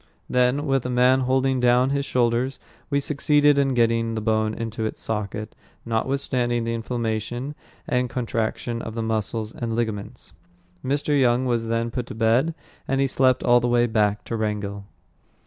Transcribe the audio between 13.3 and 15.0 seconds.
all the way back to Wrangell.